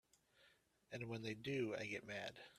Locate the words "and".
0.91-1.09